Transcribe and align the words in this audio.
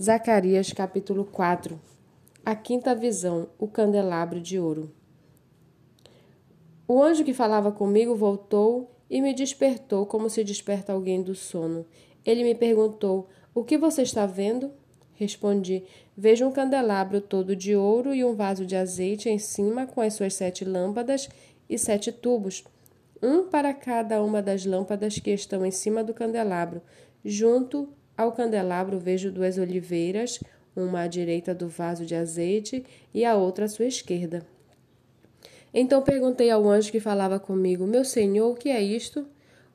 Zacarias 0.00 0.72
capítulo 0.72 1.24
4 1.24 1.80
A 2.46 2.54
quinta 2.54 2.94
visão, 2.94 3.48
o 3.58 3.66
candelabro 3.66 4.40
de 4.40 4.56
ouro. 4.56 4.92
O 6.86 7.02
anjo 7.02 7.24
que 7.24 7.34
falava 7.34 7.72
comigo 7.72 8.14
voltou 8.14 8.94
e 9.10 9.20
me 9.20 9.34
despertou 9.34 10.06
como 10.06 10.30
se 10.30 10.44
desperta 10.44 10.92
alguém 10.92 11.20
do 11.20 11.34
sono. 11.34 11.84
Ele 12.24 12.44
me 12.44 12.54
perguntou: 12.54 13.28
O 13.52 13.64
que 13.64 13.76
você 13.76 14.02
está 14.02 14.24
vendo? 14.24 14.70
Respondi: 15.14 15.82
Vejo 16.16 16.46
um 16.46 16.52
candelabro 16.52 17.20
todo 17.20 17.56
de 17.56 17.74
ouro 17.74 18.14
e 18.14 18.24
um 18.24 18.36
vaso 18.36 18.64
de 18.64 18.76
azeite 18.76 19.28
em 19.28 19.40
cima 19.40 19.84
com 19.84 20.00
as 20.00 20.14
suas 20.14 20.32
sete 20.32 20.64
lâmpadas 20.64 21.28
e 21.68 21.76
sete 21.76 22.12
tubos, 22.12 22.62
um 23.20 23.48
para 23.48 23.74
cada 23.74 24.22
uma 24.22 24.40
das 24.40 24.64
lâmpadas 24.64 25.18
que 25.18 25.32
estão 25.32 25.66
em 25.66 25.72
cima 25.72 26.04
do 26.04 26.14
candelabro. 26.14 26.80
Junto 27.24 27.88
ao 28.18 28.32
candelabro 28.32 28.98
vejo 28.98 29.30
duas 29.30 29.58
oliveiras, 29.58 30.40
uma 30.74 31.02
à 31.02 31.06
direita 31.06 31.54
do 31.54 31.68
vaso 31.68 32.04
de 32.04 32.16
azeite 32.16 32.84
e 33.14 33.24
a 33.24 33.36
outra 33.36 33.66
à 33.66 33.68
sua 33.68 33.86
esquerda. 33.86 34.44
Então 35.72 36.02
perguntei 36.02 36.50
ao 36.50 36.68
anjo 36.68 36.90
que 36.90 36.98
falava 36.98 37.38
comigo: 37.38 37.86
Meu 37.86 38.04
senhor, 38.04 38.50
o 38.50 38.56
que 38.56 38.70
é 38.70 38.82
isto? 38.82 39.24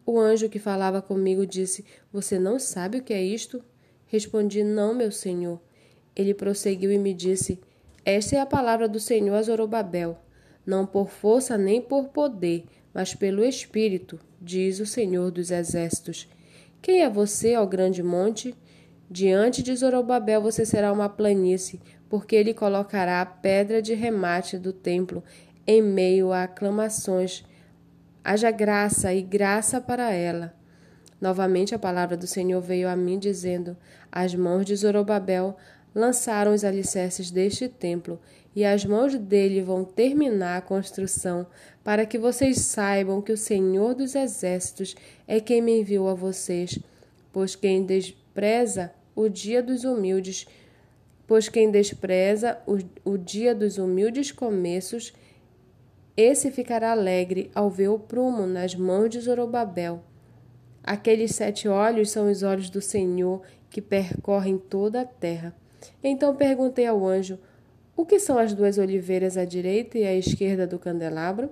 O 0.06 0.20
anjo 0.20 0.50
que 0.50 0.60
falava 0.60 1.02
comigo 1.02 1.48
disse: 1.48 1.86
Você 2.12 2.38
não 2.38 2.60
sabe 2.60 2.98
o 2.98 3.04
que 3.04 3.14
é 3.14 3.24
isto? 3.24 3.64
Respondi: 4.08 4.62
Não, 4.62 4.94
meu 4.94 5.12
senhor. 5.12 5.62
Ele 6.14 6.34
prosseguiu 6.34 6.92
e 6.92 6.98
me 6.98 7.14
disse: 7.14 7.62
Esta 8.04 8.36
é 8.36 8.40
a 8.42 8.46
palavra 8.46 8.90
do 8.90 9.00
Senhor 9.00 9.36
a 9.36 9.42
Zorobabel. 9.42 10.18
Não 10.66 10.86
por 10.86 11.10
força 11.10 11.58
nem 11.58 11.82
por 11.82 12.10
poder, 12.10 12.66
mas 12.94 13.16
pelo 13.16 13.44
Espírito, 13.44 14.20
diz 14.42 14.80
o 14.80 14.86
Senhor 14.86 15.32
dos 15.32 15.50
Exércitos. 15.50 16.28
Quem 16.84 17.02
é 17.02 17.10
você, 17.10 17.55
ó 17.55 17.66
grande 17.66 18.04
monte? 18.04 18.54
Diante 19.10 19.64
de 19.64 19.73
Zorobabel 19.73 20.42
você 20.42 20.66
será 20.66 20.92
uma 20.92 21.08
planície, 21.08 21.82
porque 22.09 22.36
ele 22.36 22.54
colocará 22.54 23.22
a 23.22 23.26
pedra 23.26 23.81
de 23.81 23.94
remate 23.94 24.58
do 24.58 24.73
templo 24.73 25.23
em 25.66 25.81
meio 25.81 26.34
a 26.34 26.44
aclamações. 26.44 27.45
Haja 28.22 28.52
graça 28.52 29.14
e 29.14 29.22
graça 29.22 29.80
para 29.80 30.11
ela. 30.11 30.54
Novamente 31.22 31.73
a 31.73 31.80
palavra 31.80 32.17
do 32.17 32.28
Senhor 32.28 32.59
veio 32.59 32.89
a 32.89 32.98
mim, 32.98 33.17
dizendo: 33.17 33.78
As 34.11 34.36
mãos 34.36 34.66
de 34.66 34.76
Zorobabel 34.76 35.56
lançaram 35.94 36.53
os 36.53 36.63
alicerces 36.63 37.30
deste 37.30 37.67
templo, 37.67 38.19
e 38.55 38.63
as 38.63 38.86
mãos 38.86 39.16
dele 39.16 39.61
vão 39.61 39.83
terminar 39.83 40.58
a 40.58 40.61
construção, 40.61 41.45
para 41.83 42.05
que 42.05 42.17
vocês 42.17 42.59
saibam 42.59 43.22
que 43.22 43.31
o 43.31 43.38
Senhor 43.38 43.94
dos 43.94 44.16
Exércitos 44.16 44.95
é 45.27 45.39
quem 45.39 45.61
me 45.61 45.80
enviou 45.80 46.08
a 46.08 46.14
vocês. 46.14 46.80
Pois 47.31 47.55
quem 47.55 47.83
despreza 47.83 48.94
o 49.16 49.27
dia 49.27 49.61
dos 49.61 49.83
humildes, 49.83 50.47
pois 51.27 51.49
quem 51.49 51.71
despreza 51.71 52.59
o, 52.67 52.77
o 53.03 53.17
dia 53.17 53.55
dos 53.55 53.77
humildes 53.77 54.31
começos, 54.31 55.14
esse 56.16 56.52
ficará 56.52 56.91
alegre 56.91 57.49
ao 57.55 57.71
ver 57.71 57.88
o 57.88 57.97
prumo 57.97 58.45
nas 58.45 58.75
mãos 58.75 59.09
de 59.09 59.19
Zorobabel. 59.19 60.03
Aqueles 60.83 61.33
sete 61.33 61.67
olhos 61.67 62.11
são 62.11 62.30
os 62.30 62.44
olhos 62.44 62.69
do 62.69 62.81
Senhor 62.81 63.41
que 63.69 63.81
percorrem 63.81 64.58
toda 64.58 65.02
a 65.02 65.05
terra. 65.05 65.55
Então 66.03 66.36
perguntei 66.36 66.86
ao 66.86 67.06
anjo: 67.06 67.39
O 67.95 68.06
que 68.06 68.20
são 68.20 68.38
as 68.38 68.53
duas 68.53 68.78
oliveiras 68.78 69.38
à 69.38 69.45
direita 69.45 69.98
e 69.98 70.06
à 70.06 70.14
esquerda 70.16 70.67
do 70.67 70.80
candelabro? 70.80 71.50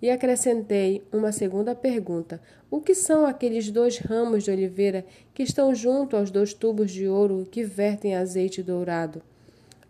E 0.00 0.10
acrescentei 0.10 1.02
uma 1.12 1.32
segunda 1.32 1.74
pergunta: 1.74 2.40
O 2.70 2.80
que 2.80 2.94
são 2.94 3.24
aqueles 3.24 3.70
dois 3.70 3.98
ramos 3.98 4.44
de 4.44 4.50
oliveira 4.50 5.04
que 5.32 5.42
estão 5.42 5.74
junto 5.74 6.16
aos 6.16 6.30
dois 6.30 6.52
tubos 6.52 6.90
de 6.90 7.08
ouro 7.08 7.48
que 7.50 7.64
vertem 7.64 8.14
azeite 8.14 8.62
dourado? 8.62 9.22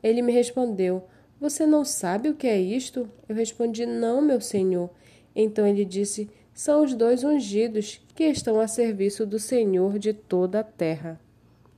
Ele 0.03 0.23
me 0.23 0.33
respondeu: 0.33 1.03
Você 1.41 1.67
não 1.67 1.84
sabe 1.84 2.29
o 2.29 2.34
que 2.34 2.47
é 2.47 2.61
isto? 2.61 3.09
Eu 3.29 3.34
respondi: 3.34 3.84
Não, 3.84 4.23
meu 4.23 4.41
senhor. 4.41 4.91
Então 5.34 5.67
ele 5.67 5.84
disse: 5.84 6.31
São 6.55 6.84
os 6.84 6.94
dois 6.94 7.25
ungidos 7.25 8.00
que 8.15 8.25
estão 8.25 8.61
a 8.61 8.69
serviço 8.69 9.27
do 9.27 9.38
Senhor 9.38 9.99
de 9.99 10.12
toda 10.12 10.61
a 10.61 10.65
terra. 10.65 11.21